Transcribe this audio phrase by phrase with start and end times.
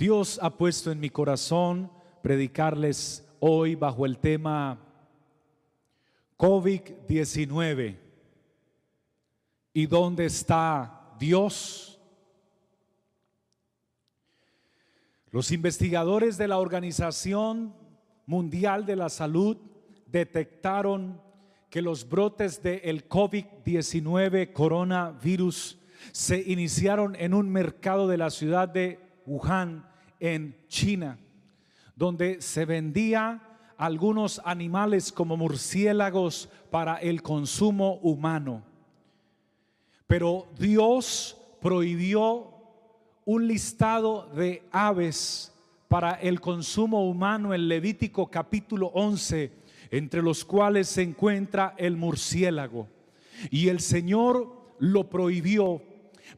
[0.00, 4.78] Dios ha puesto en mi corazón predicarles hoy bajo el tema
[6.38, 7.98] COVID-19.
[9.74, 12.00] ¿Y dónde está Dios?
[15.32, 17.74] Los investigadores de la Organización
[18.24, 19.58] Mundial de la Salud
[20.06, 21.20] detectaron
[21.68, 25.78] que los brotes del COVID-19 coronavirus
[26.12, 29.89] se iniciaron en un mercado de la ciudad de Wuhan,
[30.20, 31.18] en China,
[31.96, 33.40] donde se vendía
[33.76, 38.62] algunos animales como murciélagos para el consumo humano.
[40.06, 42.52] Pero Dios prohibió
[43.24, 45.52] un listado de aves
[45.88, 49.50] para el consumo humano en Levítico capítulo 11,
[49.90, 52.86] entre los cuales se encuentra el murciélago.
[53.50, 55.82] Y el Señor lo prohibió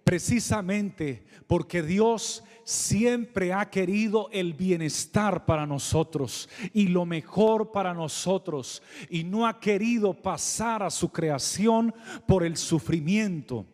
[0.04, 8.82] precisamente porque Dios siempre ha querido el bienestar para nosotros y lo mejor para nosotros
[9.10, 11.94] y no ha querido pasar a su creación
[12.26, 13.66] por el sufrimiento.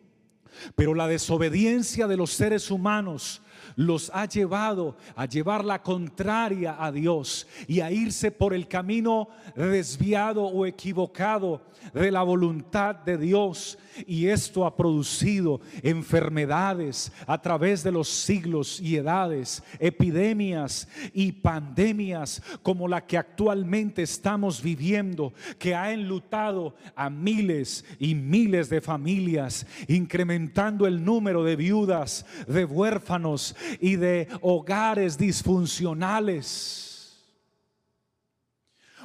[0.75, 3.41] Pero la desobediencia de los seres humanos
[3.75, 9.29] los ha llevado a llevar la contraria a Dios y a irse por el camino
[9.55, 11.61] desviado o equivocado
[11.93, 13.77] de la voluntad de Dios.
[14.07, 22.41] Y esto ha producido enfermedades a través de los siglos y edades, epidemias y pandemias
[22.63, 29.65] como la que actualmente estamos viviendo, que ha enlutado a miles y miles de familias,
[29.87, 36.87] incrementando el número de viudas, de huérfanos y de hogares disfuncionales.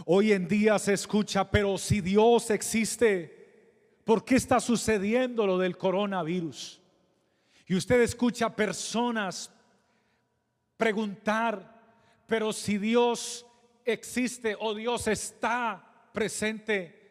[0.06, 3.43] Hoy en día se escucha, pero si Dios existe,
[4.04, 6.80] ¿por qué está sucediendo lo del coronavirus?
[7.66, 9.50] Y usted escucha personas
[10.76, 11.82] preguntar,
[12.26, 13.46] pero si Dios
[13.84, 17.03] existe o Dios está presente,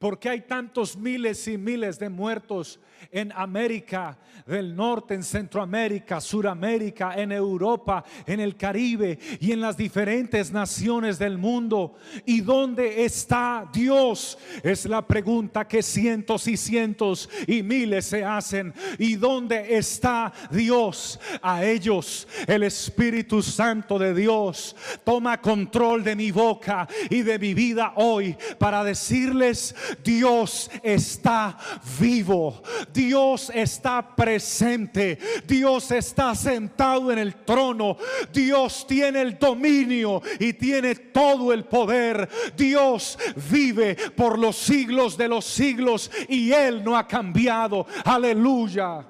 [0.00, 2.80] ¿por qué hay tantos miles y miles de muertos
[3.10, 9.76] en América del Norte, en Centroamérica, Suramérica, en Europa, en el Caribe y en las
[9.76, 11.94] diferentes naciones del mundo.
[12.26, 14.38] ¿Y dónde está Dios?
[14.62, 18.74] Es la pregunta que cientos y cientos y miles se hacen.
[18.98, 21.20] ¿Y dónde está Dios?
[21.42, 24.74] A ellos el Espíritu Santo de Dios
[25.04, 31.56] toma control de mi boca y de mi vida hoy para decirles, Dios está
[31.98, 32.62] vivo.
[32.92, 35.18] Dios está presente.
[35.46, 37.96] Dios está sentado en el trono.
[38.32, 42.28] Dios tiene el dominio y tiene todo el poder.
[42.56, 43.18] Dios
[43.50, 47.86] vive por los siglos de los siglos y Él no ha cambiado.
[48.04, 49.06] Aleluya.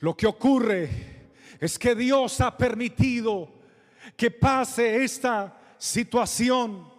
[0.00, 0.90] Lo que ocurre
[1.60, 3.48] es que Dios ha permitido
[4.16, 6.93] que pase esta situación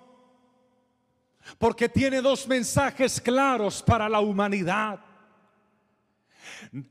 [1.57, 4.99] porque tiene dos mensajes claros para la humanidad.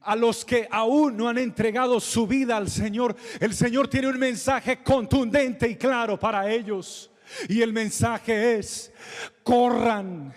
[0.01, 4.19] A los que aún no han entregado su vida al Señor, el Señor tiene un
[4.19, 7.11] mensaje contundente y claro para ellos.
[7.49, 8.93] Y el mensaje es,
[9.43, 10.35] corran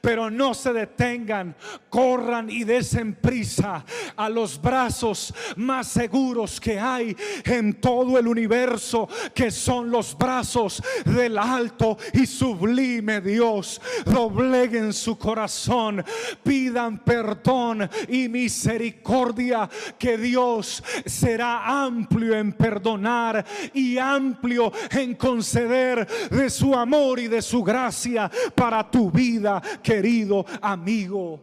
[0.00, 1.54] pero no se detengan,
[1.88, 3.84] corran y desen prisa
[4.16, 10.82] a los brazos más seguros que hay en todo el universo, que son los brazos
[11.04, 13.80] del alto y sublime Dios.
[14.04, 16.04] Dobleguen su corazón,
[16.42, 19.68] pidan perdón y misericordia,
[19.98, 27.42] que Dios será amplio en perdonar y amplio en conceder de su amor y de
[27.42, 31.40] su gracia para tu vida querido amigo.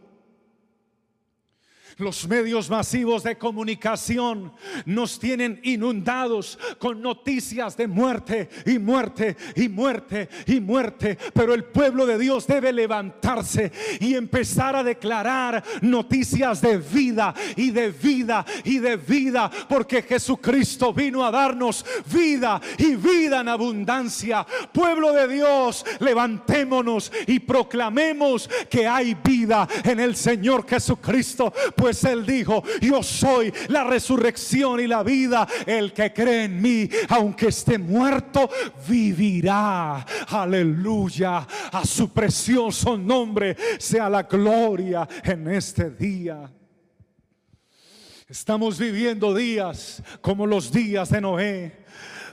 [1.96, 4.52] Los medios masivos de comunicación
[4.84, 11.16] nos tienen inundados con noticias de muerte y muerte y muerte y muerte.
[11.32, 13.70] Pero el pueblo de Dios debe levantarse
[14.00, 19.48] y empezar a declarar noticias de vida y de vida y de vida.
[19.68, 24.44] Porque Jesucristo vino a darnos vida y vida en abundancia.
[24.72, 31.52] Pueblo de Dios, levantémonos y proclamemos que hay vida en el Señor Jesucristo
[31.84, 35.46] pues Él dijo, yo soy la resurrección y la vida.
[35.66, 38.48] El que cree en mí, aunque esté muerto,
[38.88, 39.96] vivirá.
[40.28, 41.46] Aleluya.
[41.70, 46.50] A su precioso nombre sea la gloria en este día.
[48.26, 51.84] Estamos viviendo días como los días de Noé,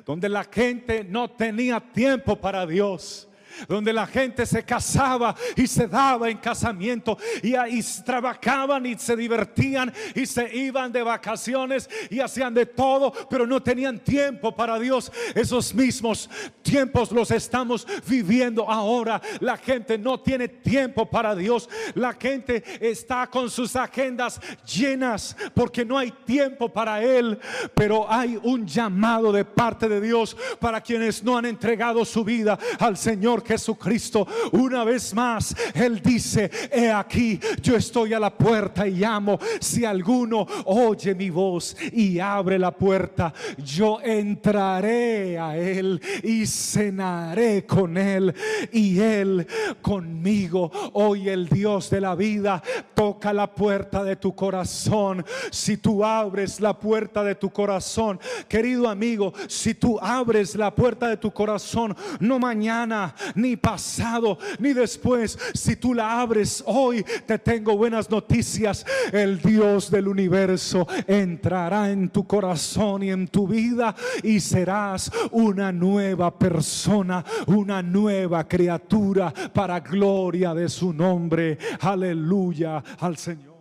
[0.06, 3.28] donde la gente no tenía tiempo para Dios
[3.68, 9.16] donde la gente se casaba y se daba en casamiento y, ahí trabajaban y se
[9.16, 14.80] divertían y se iban de vacaciones y hacían de todo, pero no tenían tiempo para
[14.80, 15.12] Dios.
[15.36, 16.30] Esos mismos
[16.62, 19.22] tiempos los estamos viviendo ahora.
[19.40, 21.70] La gente no tiene tiempo para Dios.
[21.96, 27.40] La gente está con sus agendas llenas porque no hay tiempo para Él,
[27.74, 32.58] pero hay un llamado de parte de Dios para quienes no han entregado su vida
[32.80, 34.26] al Señor Jesucristo.
[34.54, 39.38] Una vez más, Él dice, he aquí, yo estoy a la puerta y llamo.
[39.60, 47.66] Si alguno oye mi voz y abre la puerta, yo entraré a Él y cenaré
[47.66, 48.34] con Él
[48.72, 49.46] y Él
[49.82, 50.72] conmigo.
[50.94, 52.64] Hoy el Dios de la vida
[52.94, 55.26] toca la puerta de tu corazón.
[55.52, 58.18] Si tú abres la puerta de tu corazón,
[58.48, 64.74] querido amigo, si tú abres la puerta de tu corazón, no mañana, ni pasado, ni
[64.74, 65.38] después.
[65.54, 68.86] Si tú la abres hoy, te tengo buenas noticias.
[69.12, 75.72] El Dios del universo entrará en tu corazón y en tu vida y serás una
[75.72, 81.58] nueva persona, una nueva criatura para gloria de su nombre.
[81.80, 83.52] Aleluya al Señor.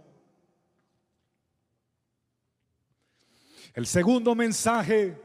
[3.75, 5.17] El segundo mensaje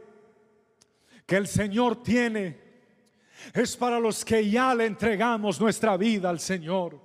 [1.25, 2.64] que el Señor tiene
[3.53, 6.99] es para los que ya le entregamos nuestra vida al Señor.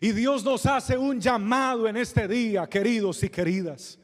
[0.00, 3.98] Y Dios nos hace un llamado en este día, queridos y queridas.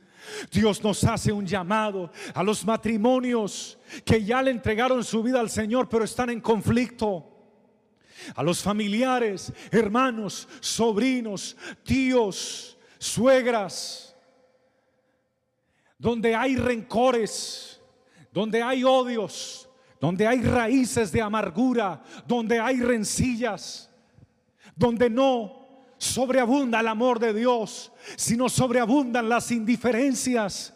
[0.50, 5.50] Dios nos hace un llamado a los matrimonios que ya le entregaron su vida al
[5.50, 7.32] Señor, pero están en conflicto.
[8.34, 14.16] A los familiares, hermanos, sobrinos, tíos, suegras,
[15.98, 17.80] donde hay rencores,
[18.32, 19.65] donde hay odios,
[20.06, 23.90] donde hay raíces de amargura, donde hay rencillas,
[24.76, 25.66] donde no
[25.98, 30.72] sobreabunda el amor de Dios, sino sobreabundan las indiferencias.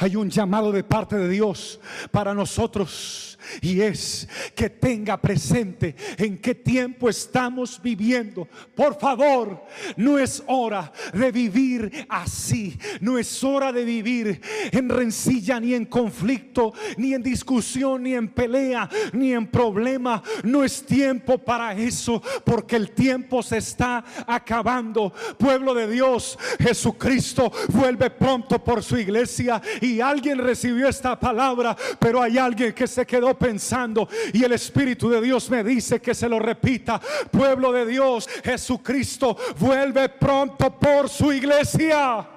[0.00, 1.78] Hay un llamado de parte de Dios
[2.10, 8.48] para nosotros y es que tenga presente en qué tiempo estamos viviendo.
[8.74, 9.64] Por favor,
[9.96, 12.78] no es hora de vivir así.
[13.00, 14.40] No es hora de vivir
[14.72, 20.22] en rencilla, ni en conflicto, ni en discusión, ni en pelea, ni en problema.
[20.42, 25.12] No es tiempo para eso, porque el tiempo se está acabando.
[25.38, 32.20] Pueblo de Dios, Jesucristo vuelve pronto por su iglesia y alguien recibió esta palabra, pero
[32.20, 36.28] hay alguien que se quedó pensando y el Espíritu de Dios me dice que se
[36.28, 37.00] lo repita.
[37.30, 42.28] Pueblo de Dios, Jesucristo vuelve pronto por su iglesia.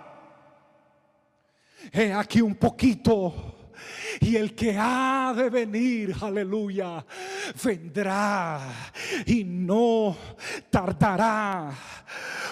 [1.91, 3.56] He aquí un poquito
[4.21, 7.05] y el que ha de venir, aleluya,
[7.63, 8.91] vendrá
[9.25, 10.15] y no
[10.69, 11.71] tardará.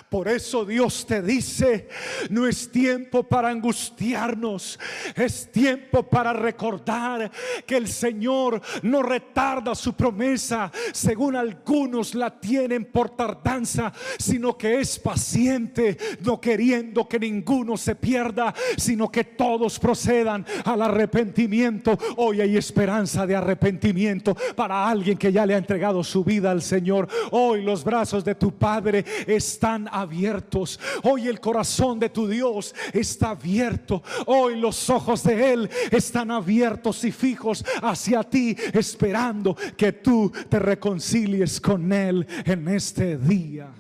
[0.10, 1.90] Por eso Dios te dice,
[2.30, 4.80] no es tiempo para angustiarnos,
[5.16, 7.32] es tiempo para recordar
[7.66, 14.80] que el Señor no retarda su promesa, según algunos la tienen por tardanza, sino que
[14.80, 21.55] es paciente, no queriendo que ninguno se pierda, sino que todos procedan al arrepentimiento.
[22.18, 26.62] Hoy hay esperanza de arrepentimiento para alguien que ya le ha entregado su vida al
[26.62, 27.08] Señor.
[27.32, 30.80] Hoy los brazos de tu Padre están abiertos.
[31.04, 34.04] Hoy el corazón de tu Dios está abierto.
[34.26, 40.60] Hoy los ojos de Él están abiertos y fijos hacia ti, esperando que tú te
[40.60, 43.72] reconcilies con Él en este día.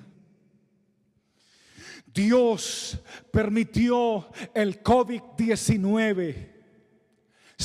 [2.13, 2.97] Dios
[3.31, 6.54] permitió el COVID-19.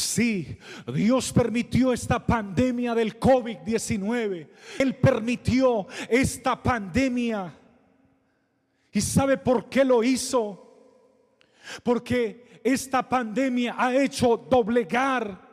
[0.01, 0.59] Sí,
[0.93, 4.49] Dios permitió esta pandemia del COVID-19.
[4.79, 7.61] Él permitió esta pandemia
[8.93, 10.67] ¿Y sabe por qué lo hizo?
[11.83, 15.49] Porque esta pandemia ha hecho doblegar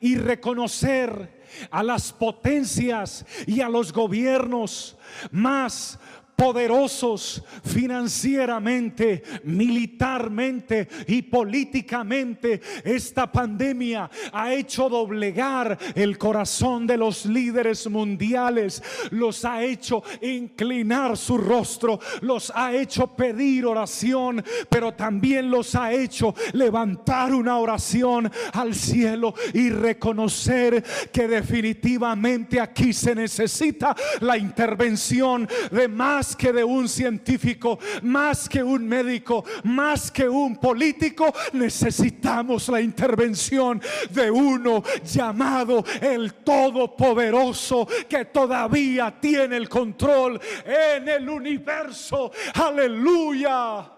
[0.00, 1.38] y reconocer
[1.70, 4.96] a las potencias y a los gobiernos
[5.30, 5.98] más
[6.38, 12.60] poderosos financieramente, militarmente y políticamente.
[12.84, 18.80] Esta pandemia ha hecho doblegar el corazón de los líderes mundiales,
[19.10, 25.92] los ha hecho inclinar su rostro, los ha hecho pedir oración, pero también los ha
[25.92, 35.48] hecho levantar una oración al cielo y reconocer que definitivamente aquí se necesita la intervención
[35.72, 42.68] de más que de un científico, más que un médico, más que un político, necesitamos
[42.68, 43.80] la intervención
[44.10, 52.30] de uno llamado el Todopoderoso que todavía tiene el control en el universo.
[52.54, 53.92] Aleluya.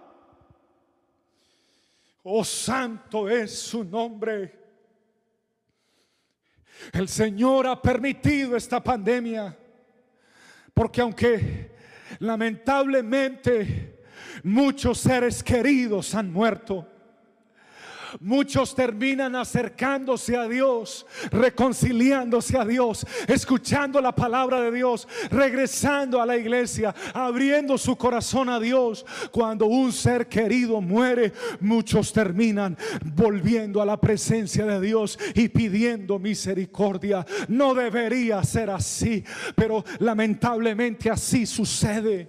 [2.23, 4.59] Oh, santo es su nombre.
[6.93, 9.57] El Señor ha permitido esta pandemia.
[10.73, 11.77] Porque aunque
[12.19, 14.01] Lamentablemente,
[14.43, 16.90] muchos seres queridos han muerto.
[18.19, 26.27] Muchos terminan acercándose a Dios, reconciliándose a Dios, escuchando la palabra de Dios, regresando a
[26.27, 29.07] la iglesia, abriendo su corazón a Dios.
[29.31, 32.77] Cuando un ser querido muere, muchos terminan
[33.15, 37.25] volviendo a la presencia de Dios y pidiendo misericordia.
[37.49, 39.25] No debería ser así,
[39.55, 42.29] pero lamentablemente así sucede.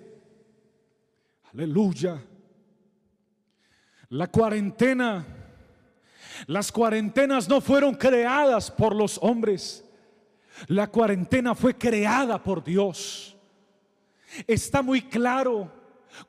[1.53, 2.21] Aleluya.
[4.09, 5.40] La cuarentena
[6.47, 9.83] las cuarentenas no fueron creadas por los hombres.
[10.67, 13.35] La cuarentena fue creada por Dios.
[14.47, 15.71] Está muy claro,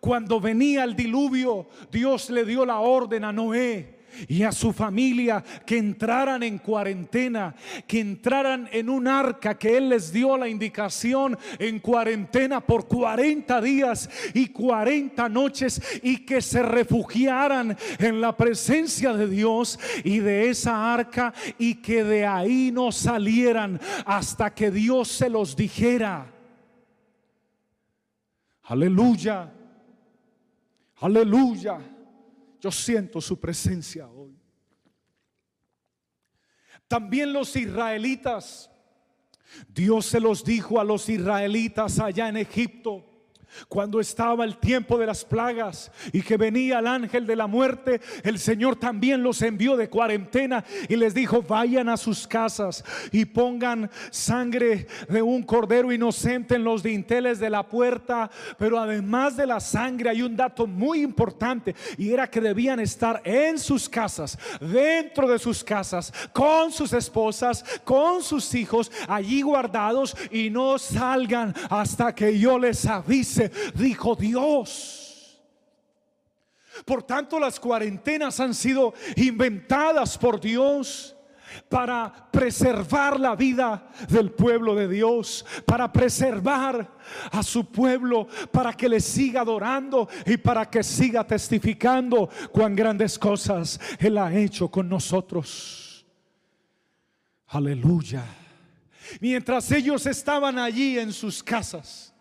[0.01, 5.43] cuando venía el diluvio, Dios le dio la orden a Noé y a su familia
[5.67, 7.55] que entraran en cuarentena,
[7.87, 13.61] que entraran en un arca que Él les dio la indicación en cuarentena por 40
[13.61, 20.51] días y 40 noches y que se refugiaran en la presencia de Dios y de
[20.51, 26.33] esa arca y que de ahí no salieran hasta que Dios se los dijera.
[28.65, 29.53] Aleluya.
[31.01, 31.79] Aleluya.
[32.63, 34.39] Yo siento su presencia hoy.
[36.87, 38.71] También los israelitas,
[39.67, 43.12] Dios se los dijo a los israelitas allá en Egipto
[43.69, 48.01] cuando estaba el tiempo de las plagas y que venía el ángel de la muerte,
[48.23, 53.25] el Señor también los envió de cuarentena y les dijo, vayan a sus casas y
[53.25, 58.31] pongan sangre de un cordero inocente en los dinteles de la puerta.
[58.59, 63.21] Pero además de la sangre hay un dato muy importante y era que debían estar
[63.25, 70.17] en sus casas, dentro de sus casas, con sus esposas, con sus hijos, allí guardados
[70.31, 73.42] y no salgan hasta que yo les avise
[73.75, 75.41] dijo Dios.
[76.85, 81.15] Por tanto, las cuarentenas han sido inventadas por Dios
[81.69, 86.97] para preservar la vida del pueblo de Dios, para preservar
[87.31, 93.19] a su pueblo, para que le siga adorando y para que siga testificando cuán grandes
[93.19, 96.07] cosas Él ha hecho con nosotros.
[97.49, 98.25] Aleluya.
[99.21, 102.12] Mientras ellos estaban allí en sus casas,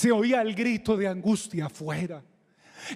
[0.00, 2.22] se oía el grito de angustia afuera.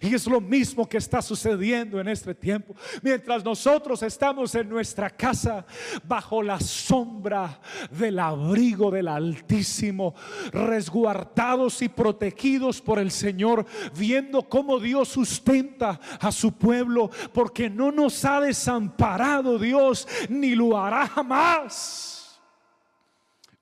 [0.01, 2.75] Y es lo mismo que está sucediendo en este tiempo.
[3.03, 5.67] Mientras nosotros estamos en nuestra casa
[6.03, 10.15] bajo la sombra del abrigo del Altísimo,
[10.51, 17.93] resguardados y protegidos por el Señor, viendo cómo Dios sustenta a su pueblo, porque no
[17.93, 22.41] nos ha desamparado Dios, ni lo hará jamás.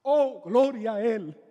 [0.02, 1.41] Oh, gloria a Él.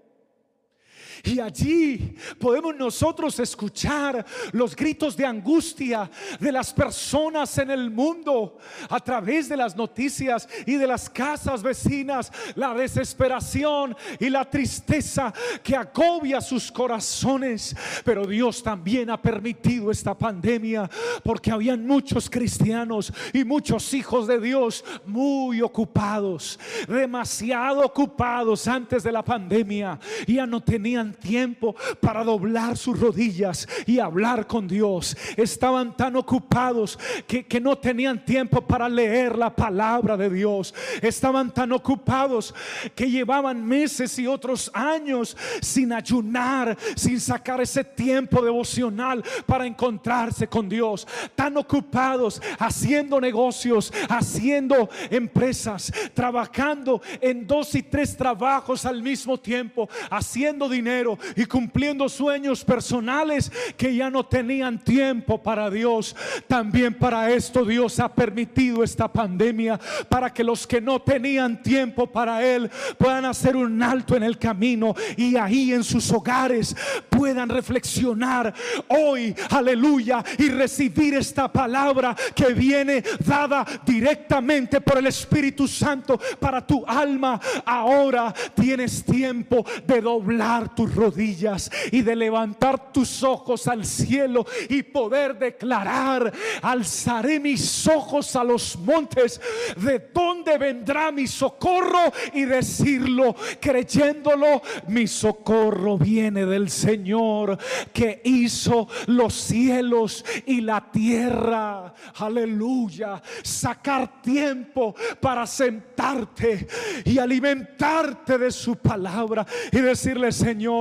[1.23, 6.09] Y allí podemos nosotros escuchar los gritos de angustia
[6.39, 8.57] de las personas en el mundo
[8.89, 15.33] a través de las noticias y de las casas vecinas, la desesperación y la tristeza
[15.63, 17.75] que agobia sus corazones.
[18.03, 20.89] Pero Dios también ha permitido esta pandemia
[21.23, 29.11] porque habían muchos cristianos y muchos hijos de Dios muy ocupados, demasiado ocupados antes de
[29.11, 29.99] la pandemia.
[30.27, 35.15] Ya no tenían tiempo para doblar sus rodillas y hablar con Dios.
[35.37, 40.73] Estaban tan ocupados que, que no tenían tiempo para leer la palabra de Dios.
[41.01, 42.53] Estaban tan ocupados
[42.95, 50.47] que llevaban meses y otros años sin ayunar, sin sacar ese tiempo devocional para encontrarse
[50.47, 51.07] con Dios.
[51.35, 59.89] Tan ocupados haciendo negocios, haciendo empresas, trabajando en dos y tres trabajos al mismo tiempo,
[60.09, 61.00] haciendo dinero
[61.35, 66.15] y cumpliendo sueños personales que ya no tenían tiempo para Dios.
[66.47, 69.79] También para esto Dios ha permitido esta pandemia
[70.09, 74.37] para que los que no tenían tiempo para Él puedan hacer un alto en el
[74.37, 76.75] camino y ahí en sus hogares
[77.09, 78.53] puedan reflexionar
[78.87, 86.65] hoy, aleluya, y recibir esta palabra que viene dada directamente por el Espíritu Santo para
[86.65, 87.39] tu alma.
[87.65, 94.83] Ahora tienes tiempo de doblar tus rodillas y de levantar tus ojos al cielo y
[94.83, 96.31] poder declarar,
[96.61, 99.39] alzaré mis ojos a los montes,
[99.77, 107.57] de dónde vendrá mi socorro y decirlo creyéndolo, mi socorro viene del Señor
[107.93, 111.93] que hizo los cielos y la tierra.
[112.15, 113.21] Aleluya.
[113.43, 116.67] Sacar tiempo para sentarte
[117.05, 120.80] y alimentarte de su palabra y decirle, Señor,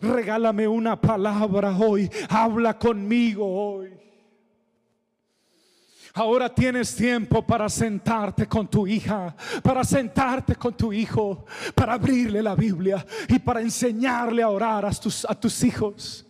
[0.00, 2.10] regálame una palabra hoy.
[2.28, 4.04] Habla conmigo hoy.
[6.16, 12.40] Ahora tienes tiempo para sentarte con tu hija, para sentarte con tu hijo, para abrirle
[12.40, 16.24] la Biblia y para enseñarle a orar a tus, hijos,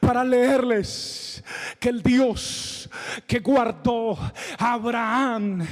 [0.00, 1.42] para leerles
[1.78, 2.80] que el Dios
[3.26, 4.18] que guardó
[4.58, 5.66] a Abraham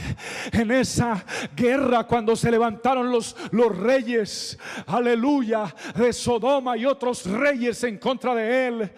[0.53, 7.83] en esa guerra cuando se levantaron los, los reyes, aleluya, de Sodoma y otros reyes
[7.85, 8.93] en contra de él.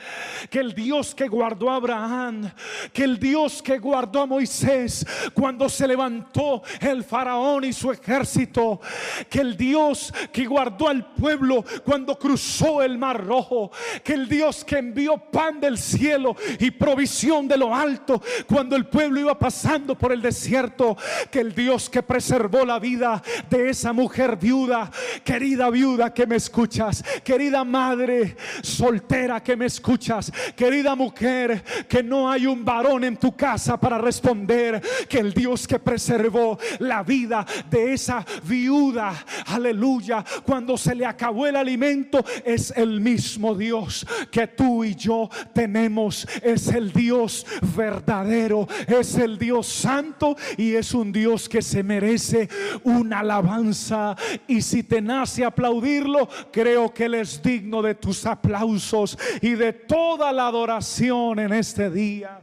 [0.49, 2.51] Que el Dios que guardó a Abraham,
[2.93, 8.81] que el Dios que guardó a Moisés cuando se levantó el faraón y su ejército,
[9.29, 13.71] que el Dios que guardó al pueblo cuando cruzó el mar rojo,
[14.05, 18.87] que el Dios que envió pan del cielo y provisión de lo alto cuando el
[18.87, 20.97] pueblo iba pasando por el desierto,
[21.31, 24.91] que el Dios que preservó la vida de esa mujer viuda,
[25.25, 32.31] querida viuda que me escuchas, querida madre soltera que me escuchas, querida mujer que no
[32.31, 37.47] hay un varón en tu casa para responder, que el Dios que preservó la vida
[37.71, 44.47] de esa viuda, aleluya, cuando se le acabó el alimento, es el mismo Dios que
[44.47, 51.13] tú y yo tenemos, es el Dios verdadero es el Dios santo y es un
[51.13, 52.49] Dios que se merece
[52.85, 54.17] una alabanza.
[54.47, 59.73] Y si te nace aplaudirlo, creo que Él es digno de tus aplausos y de
[59.73, 62.41] toda la adoración en este día.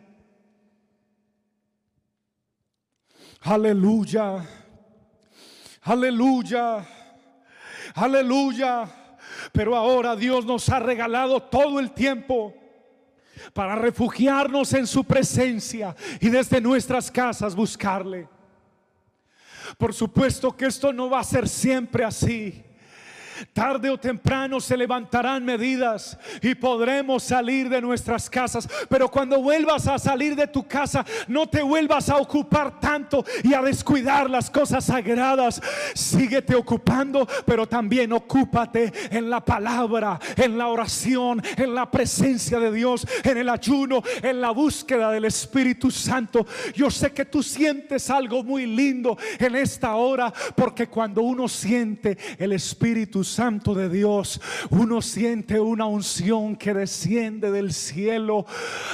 [3.42, 4.46] Aleluya,
[5.84, 6.86] aleluya,
[7.96, 8.97] aleluya.
[9.58, 12.54] Pero ahora Dios nos ha regalado todo el tiempo
[13.56, 18.30] para refugiarnos en su presencia y desde nuestras casas buscarle.
[19.80, 22.64] Por supuesto que esto no va a ser siempre así.
[23.54, 28.68] Tarde o temprano se levantarán medidas y podremos salir de nuestras casas.
[28.90, 33.54] Pero cuando vuelvas a salir de tu casa, no te vuelvas a ocupar tanto y
[33.54, 35.62] a descuidar las cosas sagradas.
[35.94, 42.72] Síguete ocupando, pero también ocúpate en la palabra, en la oración, en la presencia de
[42.72, 46.46] Dios, en el ayuno, en la búsqueda del Espíritu Santo.
[46.74, 52.18] Yo sé que tú sientes algo muy lindo en esta hora, porque cuando uno siente
[52.38, 58.46] el Espíritu Santo de Dios, uno siente una unción que desciende del cielo,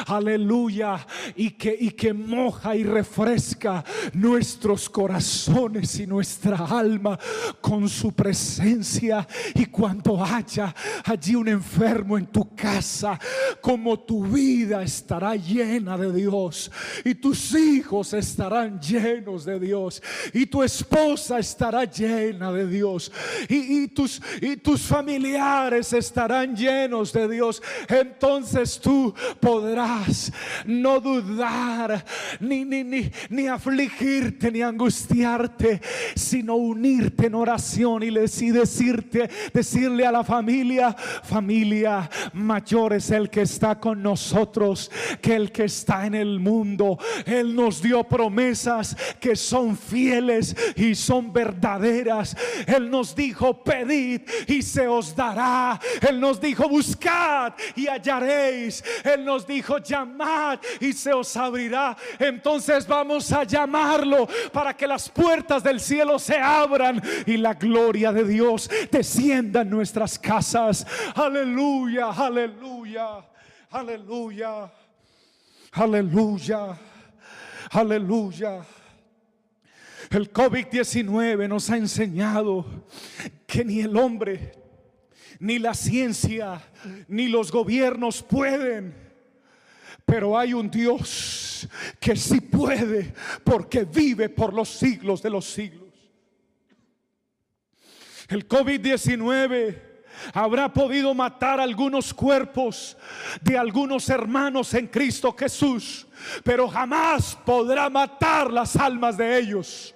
[0.08, 7.18] aleluya, y que, y que moja y refresca nuestros corazones y nuestra alma
[7.62, 9.28] con su presencia.
[9.54, 10.74] Y cuando haya
[11.06, 13.20] allí un enfermo en tu casa,
[13.62, 16.72] como tu vida estará llena de Dios,
[17.06, 20.02] y tus hijos estarán llenos de Dios,
[20.34, 23.12] y tu esposa estará llena de Dios,
[23.48, 27.62] y, y tus y tus familiares estarán llenos de Dios.
[27.88, 30.32] Entonces tú podrás
[30.66, 32.06] no dudar,
[32.40, 35.82] ni, ni, ni, ni afligirte, ni angustiarte,
[36.16, 38.10] sino unirte en oración y
[38.52, 45.52] decirte, decirle a la familia, familia, mayor es el que está con nosotros que el
[45.52, 46.98] que está en el mundo.
[47.26, 52.36] Él nos dio promesas que son fieles y son verdaderas.
[52.68, 54.13] Él nos dijo, pedir
[54.48, 55.80] y se os dará.
[56.08, 58.84] Él nos dijo, buscad y hallaréis.
[59.04, 61.96] Él nos dijo, llamad y se os abrirá.
[62.20, 68.12] Entonces vamos a llamarlo para que las puertas del cielo se abran y la gloria
[68.12, 70.86] de Dios descienda en nuestras casas.
[71.16, 73.26] Aleluya, aleluya,
[73.70, 74.72] aleluya,
[75.72, 76.78] aleluya,
[77.72, 78.66] aleluya.
[80.10, 82.66] El COVID-19 nos ha enseñado
[83.54, 84.52] que ni el hombre,
[85.38, 86.60] ni la ciencia,
[87.08, 88.96] ni los gobiernos pueden.
[90.08, 93.14] Pero hay un Dios que sí puede
[93.44, 95.94] porque vive por los siglos de los siglos.
[98.28, 99.80] El COVID-19
[100.34, 102.98] habrá podido matar algunos cuerpos
[103.40, 106.08] de algunos hermanos en Cristo Jesús,
[106.44, 109.94] pero jamás podrá matar las almas de ellos.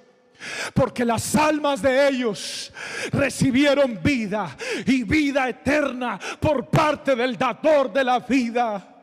[0.73, 2.71] Porque las almas de ellos
[3.11, 8.95] recibieron vida y vida eterna por parte del dador de la vida.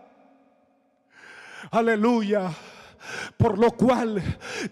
[1.71, 2.51] Aleluya.
[3.37, 4.23] Por lo cual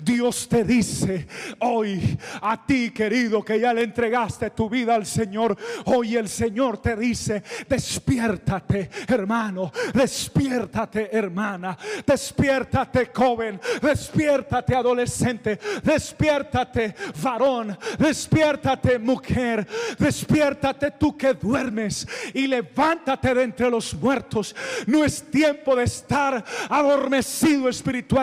[0.01, 1.27] Dios te dice
[1.61, 5.57] hoy a ti querido que ya le entregaste tu vida al Señor.
[5.87, 17.77] Hoy el Señor te dice, despiértate hermano, despiértate hermana, despiértate joven, despiértate adolescente, despiértate varón,
[17.99, 19.67] despiértate mujer,
[19.99, 24.55] despiértate tú que duermes y levántate de entre los muertos.
[24.87, 28.22] No es tiempo de estar adormecido espiritual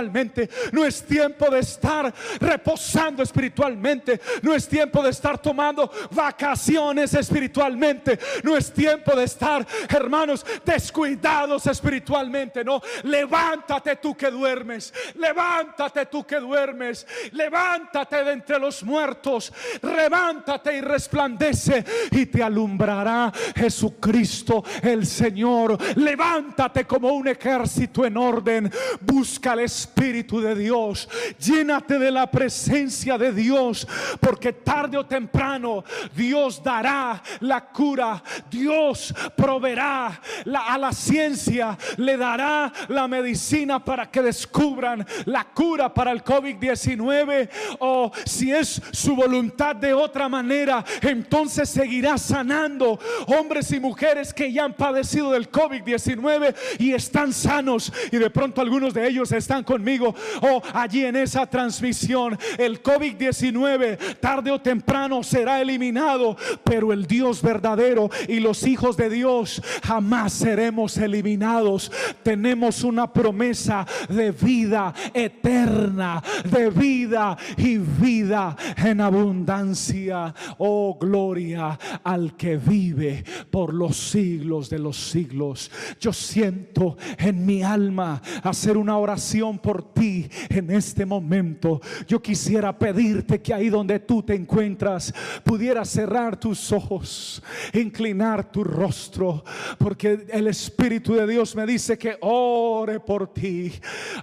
[0.72, 4.20] no es tiempo de estar reposando espiritualmente.
[4.42, 8.20] No es tiempo de estar tomando vacaciones espiritualmente.
[8.44, 12.64] No es tiempo de estar, hermanos, descuidados espiritualmente.
[12.64, 14.94] No, levántate tú que duermes.
[15.16, 17.06] Levántate tú que duermes.
[17.32, 19.52] Levántate de entre los muertos.
[19.82, 25.78] Levántate y resplandece y te alumbrará Jesucristo el Señor.
[25.98, 28.72] Levántate como un ejército en orden.
[29.02, 31.10] Busca el Espíritu de Dios.
[31.40, 33.88] Llénate de la presencia de Dios,
[34.20, 35.84] porque tarde o temprano
[36.16, 38.24] Dios dará la cura.
[38.50, 40.22] Dios proveerá
[40.68, 47.50] a la ciencia, le dará la medicina para que descubran la cura para el COVID-19
[47.80, 54.52] o si es su voluntad de otra manera, entonces seguirá sanando hombres y mujeres que
[54.52, 59.64] ya han padecido del COVID-19 y están sanos y de pronto algunos de ellos están
[59.64, 62.38] con conmigo o allí en esa transmisión.
[62.58, 69.10] El COVID-19 tarde o temprano será eliminado, pero el Dios verdadero y los hijos de
[69.10, 71.92] Dios jamás seremos eliminados.
[72.24, 80.34] Tenemos una promesa de vida eterna, de vida y vida en abundancia.
[80.58, 85.72] Oh, gloria al que vive por los siglos de los siglos.
[86.02, 91.82] Yo siento en mi alma hacer una oración por ti en este momento.
[92.08, 97.42] Yo quisiera pedirte que ahí donde tú te encuentras pudieras cerrar tus ojos,
[97.74, 99.44] inclinar tu rostro,
[99.78, 103.72] porque el Espíritu de Dios me dice que ore por ti.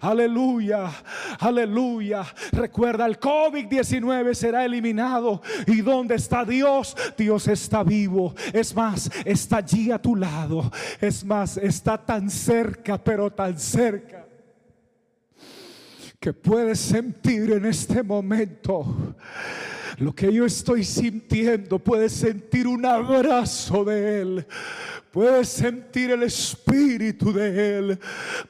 [0.01, 0.91] Aleluya,
[1.39, 2.25] aleluya.
[2.53, 5.43] Recuerda, el COVID-19 será eliminado.
[5.67, 6.97] ¿Y donde está Dios?
[7.17, 8.35] Dios está vivo.
[8.53, 10.71] Es más, está allí a tu lado.
[11.01, 14.26] Es más, está tan cerca, pero tan cerca
[16.27, 19.15] que puedes sentir en este momento.
[19.99, 24.47] Lo que yo estoy sintiendo, puedes sentir un abrazo de Él.
[25.11, 27.99] Puedes sentir el espíritu de Él.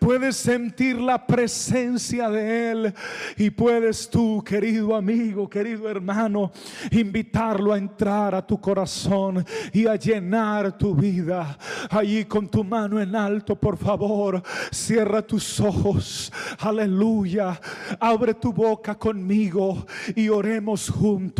[0.01, 2.95] Puedes sentir la presencia de Él.
[3.37, 6.51] Y puedes tú, querido amigo, querido hermano,
[6.91, 11.57] invitarlo a entrar a tu corazón y a llenar tu vida.
[11.89, 16.33] Allí con tu mano en alto, por favor, cierra tus ojos.
[16.59, 17.61] Aleluya.
[18.01, 21.36] Abre tu boca conmigo y oremos juntos.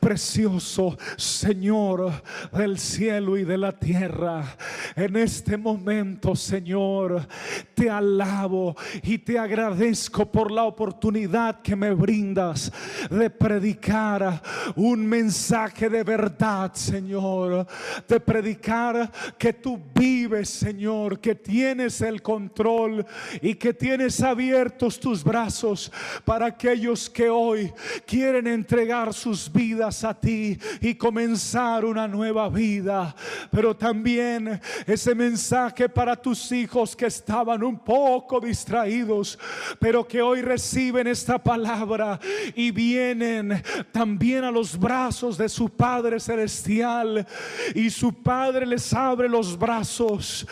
[0.00, 2.10] Precioso Señor
[2.50, 4.56] del cielo y de la tierra.
[4.96, 7.26] En este momento, Señor,
[7.74, 12.72] te alabo y te agradezco por la oportunidad que me brindas
[13.08, 14.42] de predicar
[14.74, 17.66] un mensaje de verdad, Señor.
[18.08, 23.06] De predicar que tú vives, Señor, que tienes el control
[23.40, 25.92] y que tienes abiertos tus brazos
[26.24, 27.72] para aquellos que hoy
[28.04, 33.14] quieren entregar sus vidas a ti y comenzar una nueva vida.
[33.52, 39.38] Pero también ese mensaje para tus hijos que estaban un poco distraídos,
[39.78, 42.18] pero que hoy reciben esta palabra
[42.54, 43.62] y vienen
[43.92, 47.26] también a los brazos de su Padre Celestial.
[47.74, 50.46] Y su Padre les abre los brazos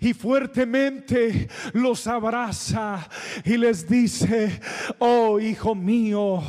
[0.00, 3.08] y fuertemente los abraza
[3.44, 4.60] y les dice,
[4.98, 6.40] oh hijo mío,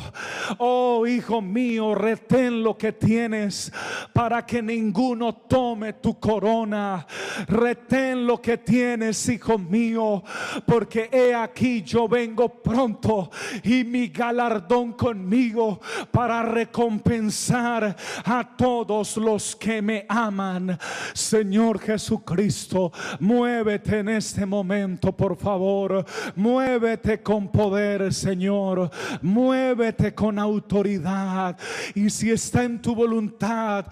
[0.60, 3.72] oh hijo mío, retén lo que tienes
[4.14, 7.06] para que ninguno tome tu corona.
[7.48, 10.24] Retén lo que tienes, hijo mío,
[10.66, 13.30] porque he aquí yo vengo pronto
[13.64, 15.80] y mi galardón conmigo
[16.12, 20.78] para recompensar a todos los que me aman.
[21.14, 26.06] Señor Jesucristo, muévete en este momento, por favor.
[26.36, 28.90] Muévete con poder, Señor.
[29.22, 31.58] Muévete con autoridad.
[31.96, 33.86] Y si está en tu voluntad,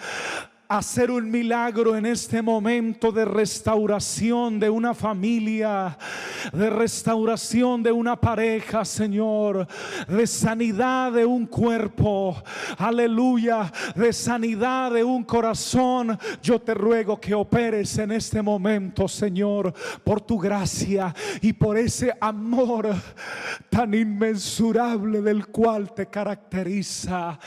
[0.68, 5.98] hacer un milagro en este momento de restauración de una familia,
[6.52, 9.68] de restauración de una pareja, Señor,
[10.08, 12.42] de sanidad de un cuerpo,
[12.78, 16.18] aleluya, de sanidad de un corazón.
[16.42, 19.74] Yo te ruego que operes en este momento, Señor,
[20.04, 22.94] por tu gracia y por ese amor
[23.70, 27.40] tan inmensurable del cual te caracteriza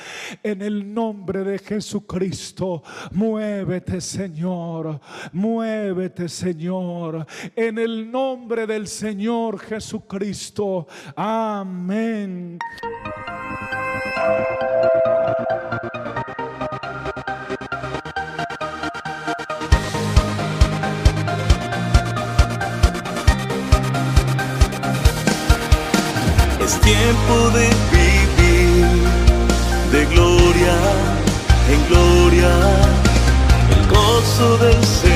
[0.42, 2.82] en el nombre de Jesucristo.
[3.12, 5.00] Muévete, Señor.
[5.32, 7.26] Muévete, Señor.
[7.54, 10.86] En el nombre del Señor Jesucristo.
[11.16, 12.58] Amén.
[26.60, 29.08] Es tiempo de vivir
[29.92, 31.18] de gloria
[31.70, 32.48] en gloria,
[34.38, 35.07] gozo del Señor